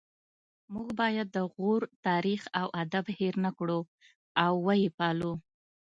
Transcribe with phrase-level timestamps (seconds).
[0.73, 3.79] موږ باید د غور تاریخ او ادب هیر نکړو
[4.43, 5.33] او ويې پالو